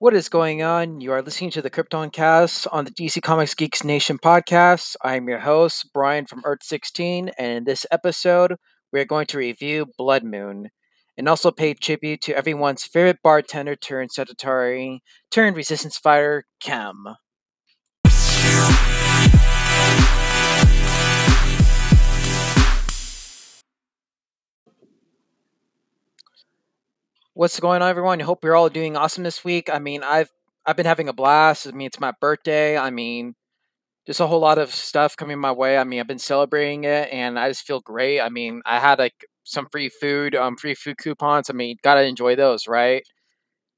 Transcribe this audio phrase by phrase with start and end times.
[0.00, 1.02] What is going on?
[1.02, 4.96] You are listening to the Krypton Cast on the DC Comics Geeks Nation podcast.
[5.04, 8.56] I'm your host, Brian from Earth 16, and in this episode,
[8.94, 10.70] we are going to review Blood Moon
[11.18, 15.00] and also pay tribute to everyone's favorite bartender turned Sagittari
[15.30, 17.04] turned resistance fighter, Kem.
[27.40, 28.20] What's going on, everyone?
[28.20, 29.70] I hope you're all doing awesome this week.
[29.72, 30.30] I mean, I've
[30.66, 31.66] I've been having a blast.
[31.66, 32.76] I mean, it's my birthday.
[32.76, 33.34] I mean,
[34.06, 35.78] just a whole lot of stuff coming my way.
[35.78, 38.20] I mean, I've been celebrating it, and I just feel great.
[38.20, 41.50] I mean, I had like some free food, um, free food coupons.
[41.50, 43.02] I mean, gotta enjoy those, right?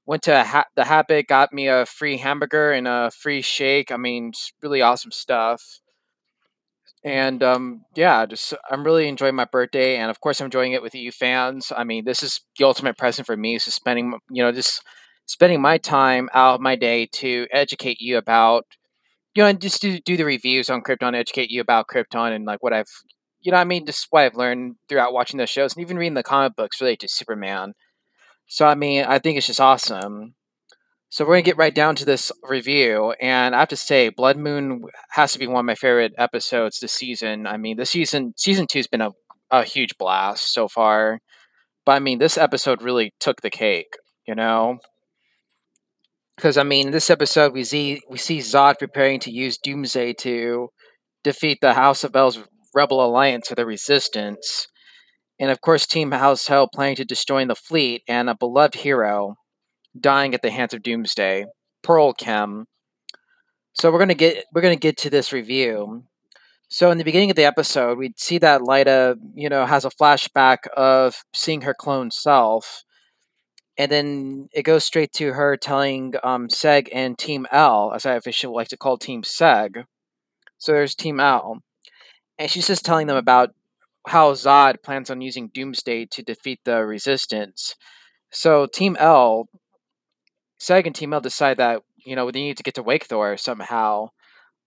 [0.06, 3.92] Went to ha- the Habit, got me a free hamburger and a free shake.
[3.92, 5.80] I mean, really awesome stuff
[7.04, 10.82] and um, yeah, just I'm really enjoying my birthday, and of course I'm enjoying it
[10.82, 11.72] with you fans.
[11.76, 13.58] I mean, this is the ultimate present for me.
[13.58, 14.82] So spending, you know, just
[15.26, 18.64] spending my time out of my day to educate you about,
[19.34, 22.44] you know, and just to do the reviews on Krypton, educate you about Krypton and
[22.46, 22.88] like what I've,
[23.40, 26.14] you know, I mean, just what I've learned throughout watching those shows and even reading
[26.14, 27.74] the comic books related to Superman.
[28.48, 30.34] So I mean, I think it's just awesome.
[31.12, 34.38] So we're gonna get right down to this review, and I have to say, Blood
[34.38, 37.46] Moon has to be one of my favorite episodes this season.
[37.46, 39.10] I mean, the season season two's been a,
[39.50, 41.18] a huge blast so far,
[41.84, 43.94] but I mean, this episode really took the cake.
[44.26, 44.78] You know,
[46.34, 50.70] because I mean, this episode we see we see Zod preparing to use Doomsday to
[51.22, 52.38] defeat the House of El's
[52.74, 54.66] Rebel Alliance or the Resistance,
[55.38, 59.36] and of course, Team House El planning to destroy the fleet and a beloved hero
[59.98, 61.46] dying at the hands of Doomsday.
[61.82, 62.66] Pearl Kem.
[63.74, 66.04] So we're gonna get we're gonna get to this review.
[66.68, 69.90] So in the beginning of the episode, we'd see that Lyta, you know, has a
[69.90, 72.84] flashback of seeing her clone self,
[73.76, 78.14] and then it goes straight to her telling um, Seg and Team El, as I
[78.14, 79.84] officially like to call Team Seg.
[80.58, 81.58] So there's Team El,
[82.38, 83.50] and she's just telling them about
[84.08, 87.76] how Zod plans on using Doomsday to defeat the Resistance.
[88.30, 89.48] So Team El
[90.62, 94.10] Seg and Team El decide that you know they need to get to Wegthor somehow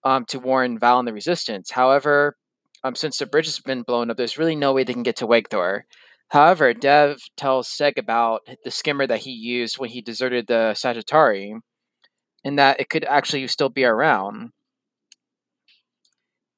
[0.04, 1.72] um, to warn Val and the Resistance.
[1.72, 2.36] However,
[2.84, 5.16] um, since the bridge has been blown up, there's really no way they can get
[5.18, 5.84] to Wegthor.
[6.30, 11.62] However, Dev tells Seg about the skimmer that he used when he deserted the Sagittari,
[12.44, 14.52] and that it could actually still be around,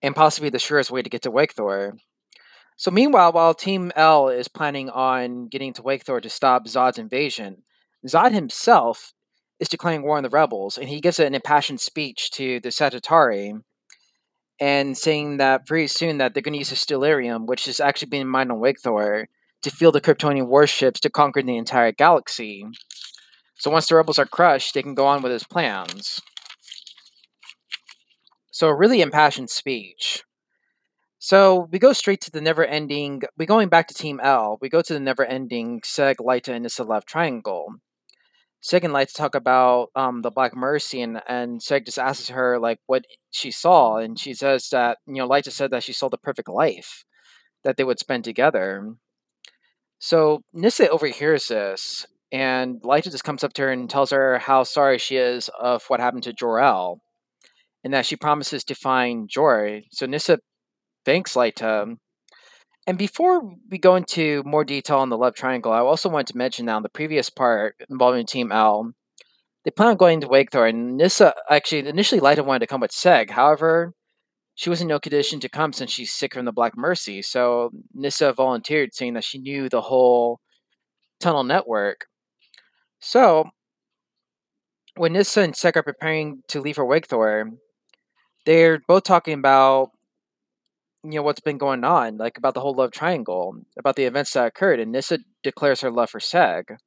[0.01, 1.91] and possibly the surest way to get to Wegthor.
[2.75, 7.63] So meanwhile, while Team El is planning on getting to Wegthor to stop Zod's invasion,
[8.07, 9.13] Zod himself
[9.59, 13.62] is declaring war on the rebels, and he gives an impassioned speech to the Sagittari,
[14.59, 18.09] and saying that pretty soon that they're going to use the Stellarium, which is actually
[18.09, 19.25] being mined on Wegthor,
[19.63, 22.66] to fuel the Kryptonian warships to conquer the entire galaxy.
[23.56, 26.19] So once the rebels are crushed, they can go on with his plans.
[28.51, 30.24] So a really impassioned speech.
[31.19, 33.24] So we go straight to the never-ending.
[33.38, 34.57] We going back to Team El.
[34.62, 37.68] We go to the never-ending Seg, Lyta, and Nyssa love triangle.
[38.67, 42.59] Seg likes to talk about um, the Black Mercy, and, and Seg just asks her
[42.59, 46.09] like what she saw, and she says that you know Lyta said that she saw
[46.09, 47.06] the perfect life
[47.63, 48.95] that they would spend together.
[50.00, 54.63] So Nyssa overhears this, and Lyta just comes up to her and tells her how
[54.63, 57.00] sorry she is of what happened to Jor-El,
[57.85, 59.79] and that she promises to find Jor.
[59.91, 60.39] So Nyssa
[61.06, 61.95] thanks Lyta
[62.87, 66.37] and before we go into more detail on the love triangle, I also wanted to
[66.37, 68.93] mention now the previous part involving Team El.
[69.65, 72.91] They plan on going to Wegthor, and Nyssa actually initially Lyta wanted to come with
[72.91, 73.31] Seg.
[73.31, 73.93] However,
[74.55, 77.21] she was in no condition to come since she's sick from the Black Mercy.
[77.21, 80.39] So Nyssa volunteered, saying that she knew the whole
[81.19, 82.05] tunnel network.
[82.99, 83.49] So
[84.95, 87.51] when Nyssa and Seg are preparing to leave for Wegthor,
[88.45, 89.89] they're both talking about
[91.12, 94.34] you know what's been going on, like about the whole love triangle, about the events
[94.34, 96.78] that occurred, and Nyssa declares her love for Seg,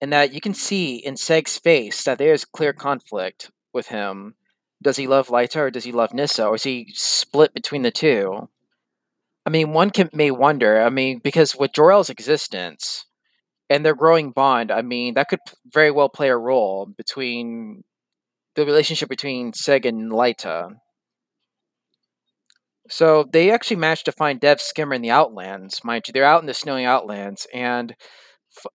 [0.00, 4.34] and that you can see in Seg's face that there is clear conflict with him.
[4.80, 7.90] Does he love Lyta or does he love Nyssa, or is he split between the
[7.90, 8.48] two?
[9.44, 10.80] I mean, one can may wonder.
[10.82, 13.04] I mean, because with Jor-El's existence
[13.68, 15.40] and their growing bond, I mean, that could
[15.72, 17.84] very well play a role between
[18.54, 20.76] the relationship between Seg and Lyta.
[22.88, 26.12] So they actually managed to find Dev's skimmer in the Outlands, mind you.
[26.12, 27.94] They're out in the snowy Outlands, and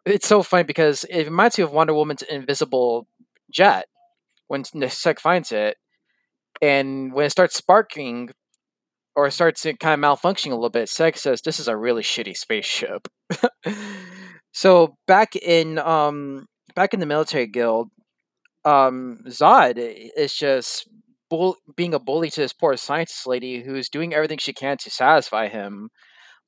[0.05, 3.07] it's so funny because it reminds me of Wonder Woman's invisible
[3.51, 3.87] jet
[4.47, 5.77] when Seg finds it,
[6.61, 8.29] and when it starts sparking
[9.15, 12.37] or starts kind of malfunctioning a little bit, Seg says, "This is a really shitty
[12.37, 13.07] spaceship."
[14.51, 17.89] so back in um back in the military guild,
[18.65, 20.87] um, Zod is just
[21.37, 24.91] bull- being a bully to this poor scientist lady who's doing everything she can to
[24.91, 25.89] satisfy him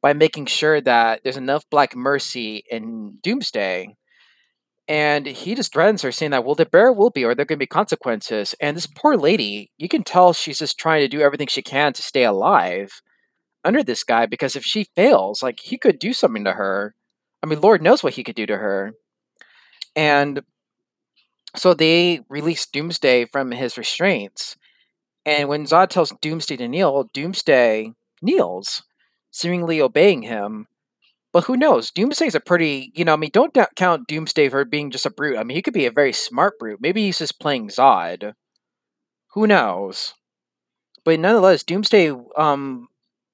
[0.01, 3.95] by making sure that there's enough black mercy in Doomsday.
[4.87, 7.45] And he just threatens her, saying that, well, the bear will be, or there are
[7.45, 8.53] going to be consequences.
[8.61, 11.91] And this poor lady, you can tell she's just trying to do everything she can
[11.93, 13.01] to stay alive
[13.63, 16.93] under this guy because if she fails, like, he could do something to her.
[17.41, 18.93] I mean, Lord knows what he could do to her.
[19.95, 20.41] And
[21.55, 24.55] so they release Doomsday from his restraints.
[25.25, 28.83] And when Zod tells Doomsday to kneel, Doomsday kneels,
[29.31, 30.67] seemingly obeying him.
[31.33, 31.91] But who knows?
[31.91, 35.37] Doomsday's a pretty, you know, I mean, don't count Doomsday for being just a brute.
[35.37, 36.79] I mean, he could be a very smart brute.
[36.79, 38.33] Maybe he's just playing Zod.
[39.33, 40.13] Who knows?
[41.03, 42.87] But nonetheless, Doomsday um,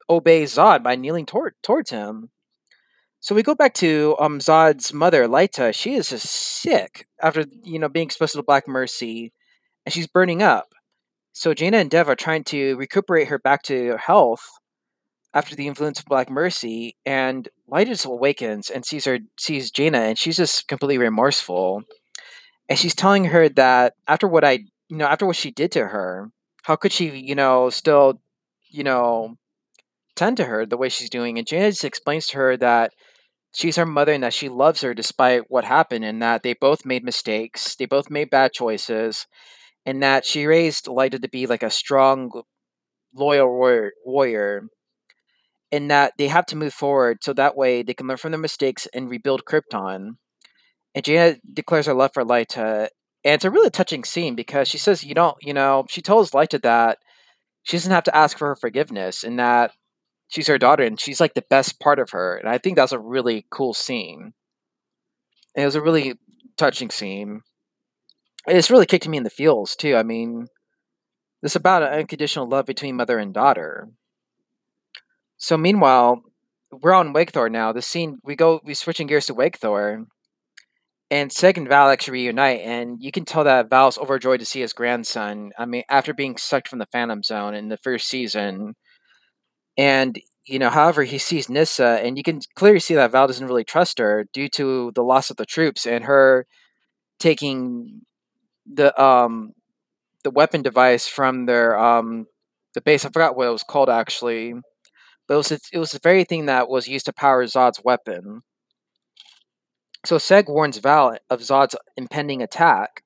[0.09, 2.31] obeys Zod by kneeling toward, towards him.
[3.19, 5.71] So we go back to um, Zod's mother, Lyta.
[5.75, 9.31] She is just sick after, you know, being exposed to the Black Mercy,
[9.85, 10.73] and she's burning up.
[11.33, 14.47] So Jayna and Dev are trying to recuperate her back to health
[15.33, 20.09] after the influence of Black Mercy, and Lyta just awakens and sees her sees Jayna,
[20.09, 21.83] and she's just completely remorseful.
[22.69, 25.87] And she's telling her that after what I you know, after what she did to
[25.87, 26.29] her,
[26.63, 28.21] how could she, you know, still,
[28.69, 29.37] you know,
[30.15, 31.37] tend to her the way she's doing?
[31.37, 32.91] And Jayna just explains to her that
[33.55, 36.85] she's her mother and that she loves her despite what happened and that they both
[36.85, 39.27] made mistakes, they both made bad choices,
[39.85, 42.43] and that she raised Lyta to be like a strong,
[43.13, 44.63] loyal warrior, warrior
[45.71, 48.39] and that they have to move forward so that way they can learn from their
[48.39, 50.15] mistakes and rebuild Krypton.
[50.93, 52.89] And Jayna declares her love for Lyta.
[53.23, 56.31] And it's a really touching scene because she says, you don't, you know, she tells
[56.31, 56.97] Lyta that
[57.63, 59.71] she doesn't have to ask for her forgiveness and that
[60.27, 62.35] she's her daughter and she's like the best part of her.
[62.35, 64.33] And I think that's a really cool scene.
[65.55, 66.15] And it was a really
[66.57, 67.41] touching scene.
[68.47, 69.95] It's really kicked me in the feels too.
[69.95, 70.47] I mean,
[71.43, 73.89] it's about an unconditional love between mother and daughter.
[75.38, 76.21] So meanwhile,
[76.71, 77.71] we're on Wegthor now.
[77.73, 80.05] The scene we go we switching gears to Wegthor.
[81.09, 84.61] And Seg and Val actually reunite, and you can tell that Val's overjoyed to see
[84.61, 85.51] his grandson.
[85.59, 88.75] I mean, after being sucked from the Phantom Zone in the first season,
[89.77, 93.45] and you know, however, he sees Nyssa, and you can clearly see that Val doesn't
[93.45, 96.45] really trust her due to the loss of the troops and her
[97.19, 98.03] taking
[98.65, 99.53] the um
[100.23, 102.27] the weapon device from their um
[102.73, 103.05] the base.
[103.05, 104.53] I forgot what it was called actually,
[105.27, 108.43] but it was it was the very thing that was used to power Zod's weapon.
[110.05, 113.03] So Seg warns Val of Zod's impending attack,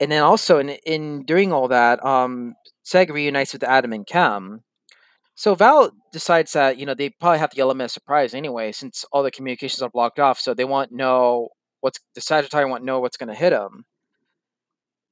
[0.00, 2.54] and then also in in doing all that, um,
[2.84, 4.62] Seg reunites with Adam and Kem.
[5.36, 9.04] So Val decides that you know they probably have the element of surprise anyway, since
[9.12, 10.40] all the communications are blocked off.
[10.40, 11.50] So they want know
[11.80, 13.86] what's the Sagittarius want to know what's going to hit them.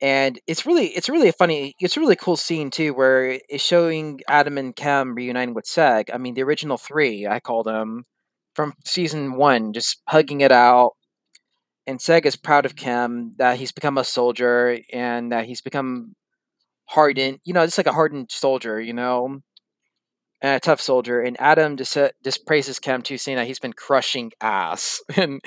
[0.01, 3.65] And it's really it's really a funny it's a really cool scene too, where it's
[3.65, 6.11] showing Adam and Kem reuniting with Seg.
[6.15, 8.05] I mean, the original three I call them
[8.55, 10.93] from season one, just hugging it out,
[11.87, 16.15] and Seg is proud of Kem that he's become a soldier and that he's become
[16.87, 17.41] hardened.
[17.45, 18.81] You know, just like a hardened soldier.
[18.81, 19.41] You know,
[20.41, 21.21] and a tough soldier.
[21.21, 25.01] And Adam just just praises Kem too, saying that he's been crushing ass.
[25.17, 25.41] And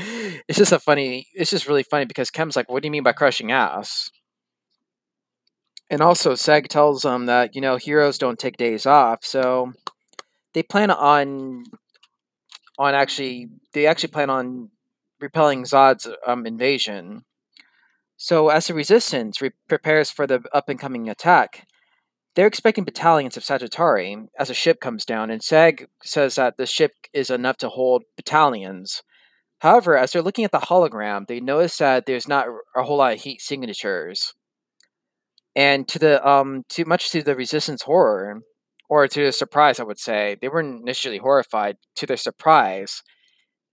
[0.48, 1.28] it's just a funny.
[1.34, 4.10] It's just really funny because Kem's like, "What do you mean by crushing ass?"
[5.92, 9.74] And also, Seg tells them that you know heroes don't take days off, so
[10.54, 11.66] they plan on
[12.80, 14.70] on actually they actually plan on
[15.20, 17.26] repelling Zod's um, invasion.
[18.16, 21.68] So, as the resistance re- prepares for the up and coming attack,
[22.36, 26.66] they're expecting battalions of Sagittari as a ship comes down, and Seg says that the
[26.66, 29.04] ship is enough to hold battalions.
[29.60, 33.14] However, as they're looking at the hologram, they notice that there's not a whole lot
[33.14, 34.34] of heat signatures.
[35.56, 38.42] And to the um to much to the resistance horror,
[38.90, 41.78] or to their surprise, I would say, they weren't initially horrified.
[41.98, 43.04] To their surprise,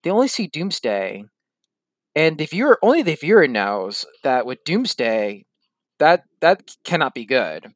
[0.03, 1.25] they only see Doomsday
[2.19, 5.45] and the viewer only the viewer knows that with Doomsday,
[6.01, 7.69] that that cannot be good.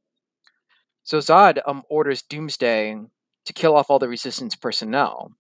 [1.05, 2.97] So Zod um, orders Doomsday
[3.45, 5.31] to kill off all the Resistance personnel.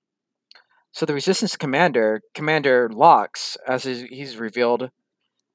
[0.93, 4.91] So the Resistance commander, Commander Lox as he's revealed,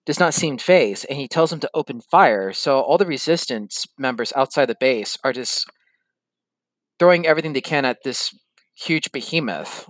[0.08, 2.54] does not seem phased, and he tells him to open fire.
[2.54, 5.70] So all the Resistance members outside the base are just
[6.98, 8.34] throwing everything they can at this
[8.74, 9.90] huge behemoth.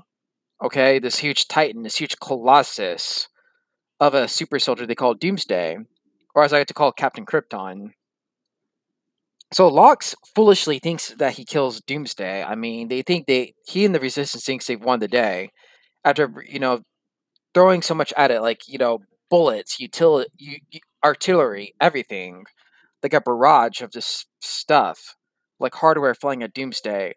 [0.61, 3.27] Okay, this huge titan, this huge colossus
[3.99, 5.77] of a super soldier they call Doomsday,
[6.33, 7.91] or as I like to call Captain Krypton.
[9.53, 12.43] So Lox foolishly thinks that he kills Doomsday.
[12.43, 15.51] I mean, they think they he and the Resistance thinks they've won the day
[16.03, 16.81] after you know
[17.53, 20.59] throwing so much at it, like you know bullets, utility, you,
[21.03, 22.45] artillery, everything,
[23.03, 25.15] like a barrage of this stuff,
[25.59, 27.15] like hardware flying at Doomsday,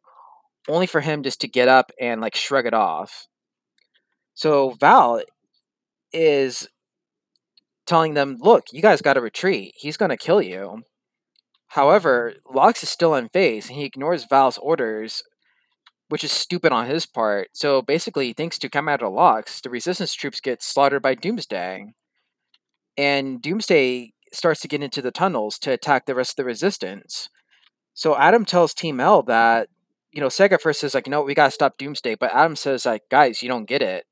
[0.68, 3.26] only for him just to get up and like shrug it off.
[4.34, 5.22] So Val
[6.12, 6.68] is
[7.86, 9.74] telling them, "Look, you guys got to retreat.
[9.76, 10.82] He's going to kill you."
[11.68, 15.22] However, Lux is still unfazed, and he ignores Val's orders,
[16.08, 17.50] which is stupid on his part.
[17.52, 21.92] So basically, thanks to of Lux, the Resistance troops get slaughtered by Doomsday,
[22.96, 27.28] and Doomsday starts to get into the tunnels to attack the rest of the Resistance.
[27.94, 29.68] So Adam tells Team El that
[30.12, 33.02] you know Sega first says like, "No, we gotta stop Doomsday," but Adam says like,
[33.10, 34.06] "Guys, you don't get it.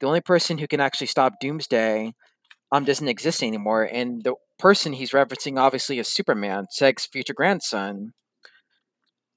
[0.00, 2.14] The only person who can actually stop Doomsday
[2.72, 8.12] um doesn't exist anymore, and the person he's referencing obviously is Superman, Seg's future grandson.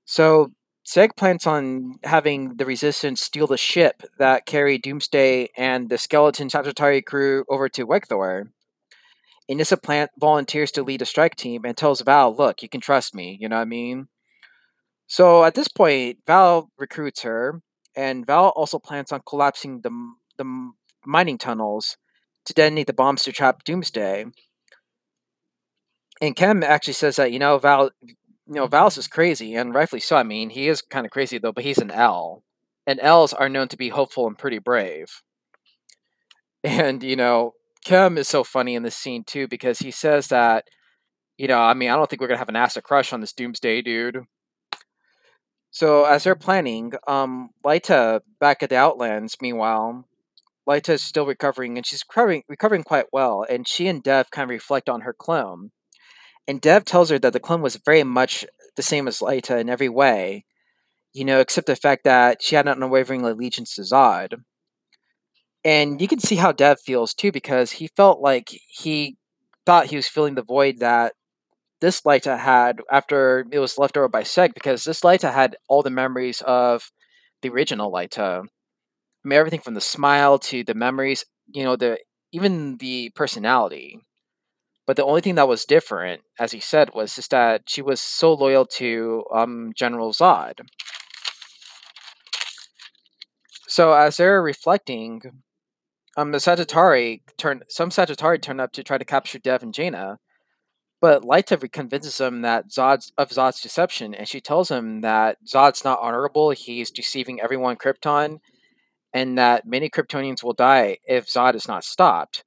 [0.06, 0.52] So
[0.86, 6.50] Seg plans on having the Resistance steal the ship that carried Doomsday and the skeleton
[6.50, 8.50] Sagittari crew over to Wegthor.
[9.52, 13.14] Anissa Plant volunteers to lead a strike team and tells Val, look, you can trust
[13.14, 14.08] me, you know what I mean?
[15.08, 17.62] So at this point, Val recruits her,
[17.96, 19.92] and Val also plans on collapsing the,
[20.38, 20.72] the
[21.06, 21.98] mining tunnels
[22.46, 24.26] to detonate the bombs to trap Doomsday.
[26.22, 27.92] And Kem actually says that, you know, Val
[28.52, 30.18] you know, Valis is crazy, and rightfully so.
[30.18, 32.44] I mean, he is kind of crazy though, but he's an El.
[32.86, 35.22] And Els are known to be hopeful and pretty brave.
[36.64, 40.66] And, you know, Kem is so funny in this scene too, because he says that,
[41.38, 43.34] you know, I mean, I don't think we're gonna have an acid crush on this
[43.34, 44.26] Doomsday dude.
[45.72, 50.06] So as they're planning, um, Lyta back at the Outlands, meanwhile,
[50.68, 53.46] Lyta is still recovering, and she's recovering recovering quite well.
[53.50, 55.72] And she and Dev kind of reflect on her clone,
[56.48, 58.46] and Dev tells her that the clone was very much
[58.76, 60.46] the same as Lyta in every way,
[61.14, 64.44] you know, except the fact that she had an unwavering allegiance to Zod.
[65.64, 69.18] And you can see how Dev feels too, because he felt like he
[69.66, 71.14] thought he was filling the void that
[71.82, 75.84] this Lyta had after it was left over by Seg, because this Lyta had all
[75.84, 76.92] the memories of
[77.42, 78.44] the original Lyta.
[78.44, 82.00] I mean, everything from the smile to the memories, you know, the
[82.32, 84.00] even the personality.
[84.88, 88.02] But the only thing that was different, as he said, was just that she was
[88.02, 90.62] so loyal to um, General Zod.
[93.68, 95.22] So as they're reflecting,
[96.18, 100.18] um, the Sagittari turn some Sagittari turn up to try to capture Dev and Jayna,
[101.02, 105.84] but Lyta convinces them that Zod's of Zod's deception, and she tells him that Zod's
[105.84, 106.52] not honorable.
[106.52, 108.40] He's deceiving everyone Krypton,
[109.14, 112.44] and that many Kryptonians will die if Zod is not stopped.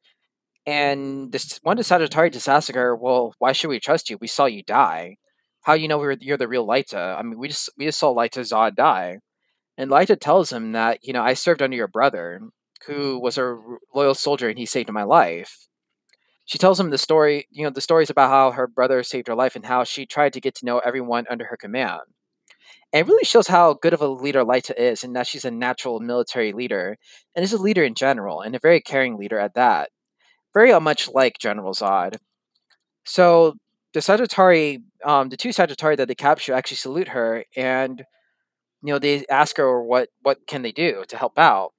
[0.67, 4.19] And this one decided to just ask her, "Well, why should we trust you?
[4.21, 5.17] We saw you die.
[5.63, 7.19] How you know we you're the real Lyta?
[7.19, 9.19] I mean, we just we just saw Lyta Zod die."
[9.79, 12.41] And Lyta tells him that you know I served under your brother,
[12.87, 13.59] who was a
[13.95, 15.69] loyal soldier, and he saved my life.
[16.47, 19.35] She tells him the story, you know, the stories about how her brother saved her
[19.35, 22.03] life and how she tried to get to know everyone under her command.
[22.93, 25.51] And it really shows how good of a leader Lyta is, and that she's a
[25.51, 26.97] natural military leader,
[27.35, 29.91] and is a leader in general, and a very caring leader at that
[30.55, 32.19] very uh, much like General Zod.
[33.07, 33.55] So
[33.95, 38.01] the Sagittari, um, the two Sagittari that they capture actually salute her, and
[38.83, 41.74] you know they ask her what what can they do to help out.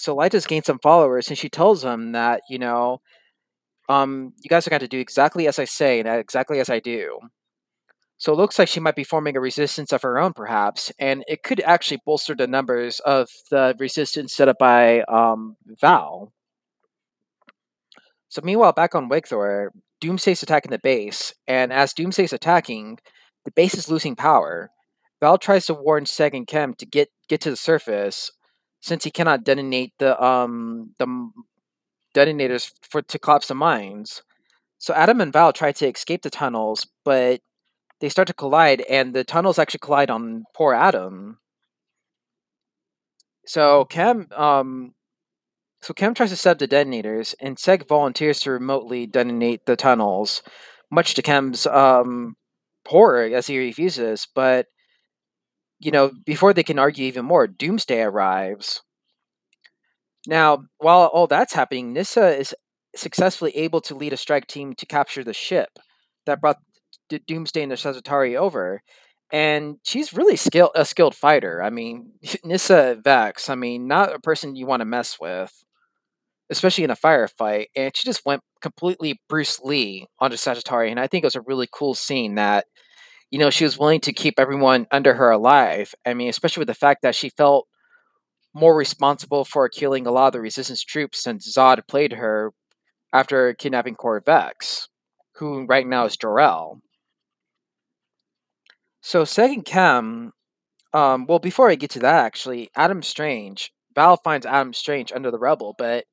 [0.00, 3.02] So Lyta's gained some followers, and she tells them that you know,
[3.88, 6.80] um, you guys are going to do exactly as I say and exactly as I
[6.80, 7.18] do.
[8.16, 11.22] So it looks like she might be forming a resistance of her own, perhaps, and
[11.28, 16.32] it could actually bolster the numbers of the resistance set up by um, Val.
[18.28, 19.68] So meanwhile, back on Wegthor,
[20.00, 22.98] Doomsday's attacking the base, and as Doomsday's attacking,
[23.44, 24.70] the base is losing power.
[25.20, 28.30] Val tries to warn Seg and Kem to get get to the surface,
[28.80, 31.30] since he cannot detonate the um the
[32.14, 34.22] detonators for to collapse the mines.
[34.78, 37.40] So Adam and Val try to escape the tunnels, but
[38.00, 41.38] they start to collide, and the tunnels actually collide on poor Adam.
[43.46, 44.94] So Kem um
[45.82, 49.76] so Kem tries to set up the detonators, and Seg volunteers to remotely detonate the
[49.76, 50.42] tunnels,
[50.90, 52.36] much to Kem's um,
[52.86, 54.26] horror as he refuses.
[54.34, 54.66] But
[55.80, 58.82] you know, before they can argue even more, Doomsday arrives.
[60.26, 62.54] Now, while all that's happening, Nyssa is
[62.94, 65.70] successfully able to lead a strike team to capture the ship
[66.26, 66.58] that brought
[67.26, 68.82] Doomsday and the Sagittari over.
[69.32, 71.62] And she's really skill a skilled fighter.
[71.62, 72.12] I mean,
[72.44, 75.52] Nyssa Vex, I mean, not a person you want to mess with
[76.50, 77.66] especially in a firefight.
[77.76, 80.90] And she just went completely Bruce Lee onto Sagittari.
[80.90, 82.66] And I think it was a really cool scene that,
[83.30, 85.94] you know, she was willing to keep everyone under her alive.
[86.06, 87.66] I mean, especially with the fact that she felt
[88.54, 92.52] more responsible for killing a lot of the resistance troops since Zod played her
[93.12, 94.88] after kidnapping Corvex.
[95.36, 96.80] who right now is Jor-El.
[99.02, 100.32] So second Kem,
[100.92, 105.30] um, well, before I get to that, actually, Adam Strange, Val finds Adam Strange under
[105.30, 106.04] the rubble, but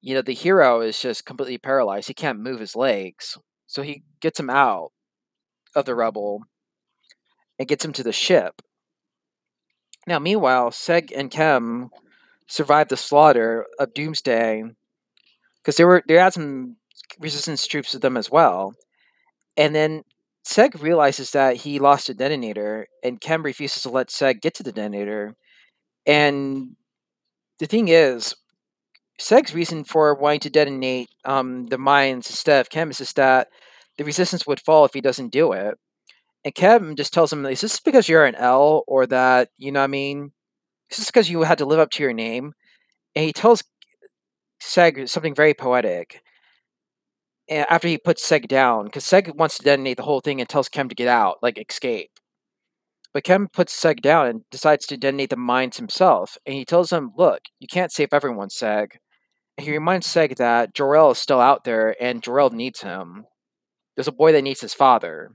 [0.00, 2.08] you know the hero is just completely paralyzed.
[2.08, 4.92] He can't move his legs, so he gets him out
[5.78, 6.42] of the rubble
[7.58, 8.62] and gets him to the ship.
[10.06, 11.90] Now, meanwhile, Seg and Kem
[12.46, 14.64] survived the slaughter of Doomsday
[15.62, 16.76] because they were they had some
[17.20, 18.74] resistance troops with them as well.
[19.56, 20.02] And then
[20.46, 24.62] Seg realizes that he lost a detonator, and Kem refuses to let Seg get to
[24.62, 25.34] the detonator.
[26.06, 26.76] And
[27.58, 28.34] the thing is,
[29.20, 33.48] Seg's reason for wanting to detonate um, the mines instead of Kem is that
[33.98, 35.76] the resistance would fall if he doesn't do it.
[36.44, 39.80] And Kem just tells him, "Is this because you're an L or that you know?
[39.80, 40.32] what I mean,
[40.90, 42.54] is this because you had to live up to your name?"
[43.16, 43.62] And he tells
[44.62, 46.22] Seg something very poetic.
[47.48, 50.48] And after he puts Seg down, because Seg wants to detonate the whole thing and
[50.48, 52.10] tells Kem to get out, like escape.
[53.14, 56.38] But Kem puts Seg down and decides to detonate the mines himself.
[56.46, 58.98] And he tells him, "Look, you can't save everyone, Seg."
[59.56, 63.26] And he reminds Seg that Jor-El is still out there, and Jor-El needs him.
[63.98, 65.32] There's a boy that needs his father.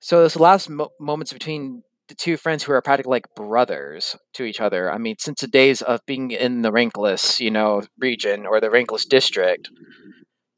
[0.00, 4.42] So those last mo- moments between the two friends who are practically like brothers to
[4.42, 4.90] each other.
[4.90, 8.70] I mean, since the days of being in the Rankless, you know, region or the
[8.70, 9.70] Rankless district,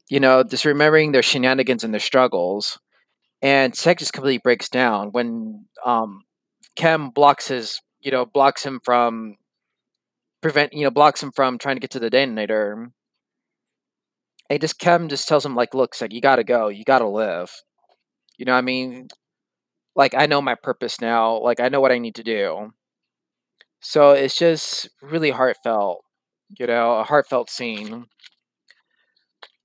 [0.09, 2.79] you know, just remembering their shenanigans and their struggles.
[3.43, 6.23] And Seg just completely breaks down when um,
[6.75, 9.35] Kem blocks his, you know, blocks him from
[10.41, 12.91] prevent, you know, blocks him from trying to get to the detonator.
[14.49, 17.51] And just Kem just tells him like, look, Seg, you gotta go, you gotta live.
[18.37, 19.09] You know, what I mean,
[19.95, 21.37] like I know my purpose now.
[21.41, 22.71] Like I know what I need to do.
[23.81, 26.03] So it's just really heartfelt,
[26.59, 28.05] you know, a heartfelt scene.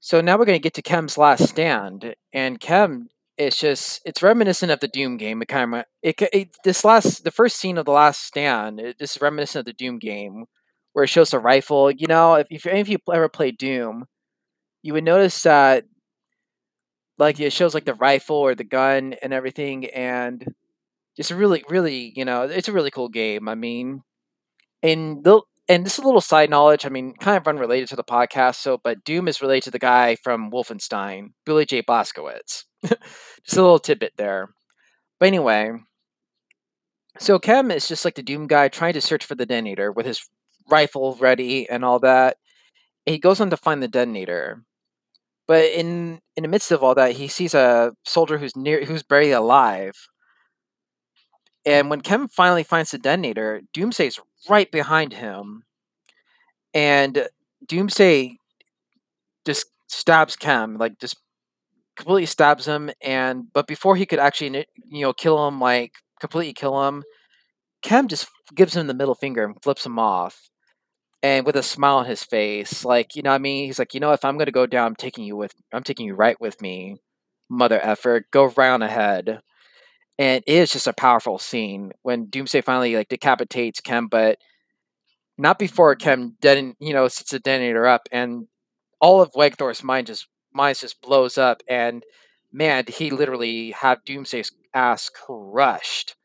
[0.00, 3.08] So now we're to get to Kem's last stand, and Kem
[3.38, 5.42] it's just it's reminiscent of the Doom game.
[5.42, 8.80] It kind of it, it this last the first scene of the last stand.
[8.80, 10.46] It, this is reminiscent of the Doom game,
[10.92, 11.90] where it shows the rifle.
[11.90, 14.06] You know, if if any of you ever played Doom,
[14.82, 15.84] you would notice that
[17.18, 20.54] like it shows like the rifle or the gun and everything, and
[21.16, 23.48] just really really you know it's a really cool game.
[23.48, 24.02] I mean,
[24.82, 26.84] and the and this is a little side knowledge.
[26.84, 28.56] I mean, kind of unrelated to the podcast.
[28.56, 31.82] So, but Doom is related to the guy from Wolfenstein, Billy J.
[31.82, 32.64] Blazkowicz.
[32.82, 34.50] just a little tidbit there.
[35.20, 35.72] But anyway,
[37.18, 40.06] so Kem is just like the Doom guy trying to search for the detonator with
[40.06, 40.28] his
[40.68, 42.38] rifle ready and all that.
[43.06, 44.64] And he goes on to find the detonator.
[45.52, 49.02] But in in the midst of all that, he sees a soldier who's near who's
[49.02, 49.92] barely alive.
[51.66, 55.64] And when Kem finally finds the detonator, Doomsday's right behind him.
[56.72, 57.28] And
[57.68, 58.38] Doomsday
[59.44, 61.16] just stabs Kem, like just
[61.96, 66.54] completely stabs him and but before he could actually you know kill him like completely
[66.54, 67.04] kill him,
[67.82, 70.48] Kem just gives him the middle finger and flips him off
[71.22, 73.94] and with a smile on his face, like you know, what I mean, he's like,
[73.94, 76.40] you know, if I'm gonna go down, I'm taking you with, I'm taking you right
[76.40, 76.96] with me,
[77.50, 78.30] mother effort.
[78.30, 79.40] Go round ahead,
[80.18, 84.38] and it is just a powerful scene when Doomsday finally like decapitates Kem, but
[85.38, 88.46] not before Kem deton, you know, sets the detonator up, and
[89.00, 92.04] all of Wegthor's mind just mind just blows up, and
[92.52, 96.16] man, he literally have Doomsday's ass crushed.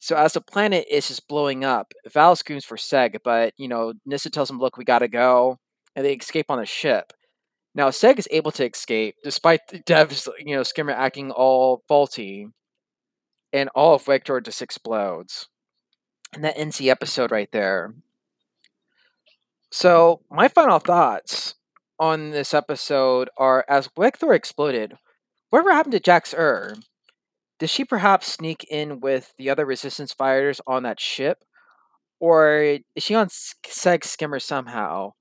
[0.00, 3.94] So as the planet is just blowing up, Val screams for Seg, but you know
[4.06, 5.58] Nyssa tells him, "Look, we gotta go,"
[5.96, 7.12] and they escape on the ship.
[7.74, 12.48] Now Seg is able to escape despite the Dev's, you know, skimmer acting all faulty,
[13.52, 15.48] and all of Wegthor just explodes,
[16.32, 17.94] and that ends the episode right there.
[19.70, 21.54] So my final thoughts
[21.98, 24.94] on this episode are: as Wegthor exploded,
[25.50, 26.76] whatever happened to Jax-Ur?
[27.58, 31.44] Does she perhaps sneak in with the other resistance fighters on that ship?
[32.20, 35.12] Or is she on Seg Skimmer somehow?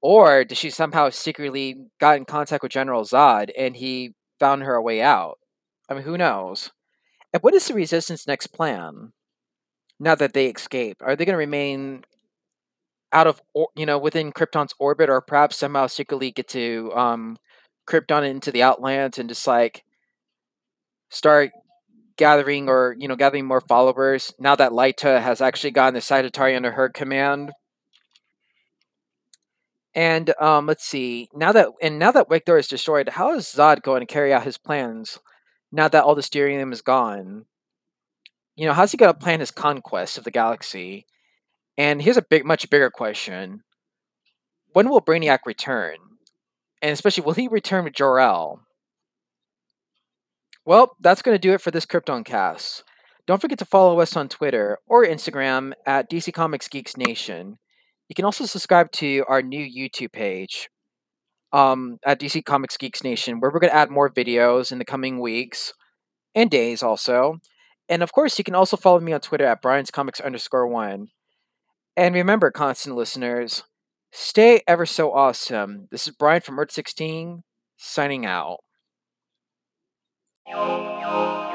[0.00, 4.74] Or does she somehow secretly got in contact with General Zod and he found her
[4.74, 5.38] a way out?
[5.88, 6.70] I mean, who knows?
[7.32, 9.12] And what is the Resistance next plan?
[10.00, 12.02] Now that they escape, are they going to remain
[13.12, 13.40] out of,
[13.76, 17.36] you know, within Krypton's orbit, or perhaps somehow secretly get to um,
[17.88, 19.84] Krypton into the Outlands and just like
[21.10, 21.52] start
[22.16, 26.56] gathering or you know gathering more followers now that Lyta has actually gotten the Sagittari
[26.56, 27.52] under her command.
[29.94, 31.28] And um, let's see.
[31.34, 34.44] Now that and now that Wegthor is destroyed, how is Zod going to carry out
[34.44, 35.18] his plans?
[35.70, 37.46] Now that all the Sternium is gone,
[38.56, 41.06] you know, how's he going to plan his conquest of the galaxy?
[41.78, 43.64] And here's a big, much bigger question:
[44.72, 45.96] When will Brainiac return?
[46.80, 48.60] And especially, will he return with Jor-El?
[50.64, 52.84] Well, that's going to do it for this Krypton cast.
[53.26, 57.58] Don't forget to follow us on Twitter or Instagram at DC Comics Geeks Nation.
[58.08, 60.68] You can also subscribe to our new YouTube page
[61.52, 64.84] um, at DC Comics Geeks Nation, where we're going to add more videos in the
[64.84, 65.72] coming weeks
[66.34, 67.38] and days also.
[67.88, 71.08] And of course, you can also follow me on Twitter at Brian's Comics underscore one.
[71.96, 73.64] And remember, constant listeners,
[74.12, 75.88] stay ever so awesome.
[75.90, 77.42] This is Brian from Earth 16
[77.76, 78.58] signing out.
[80.46, 81.51] Thank you.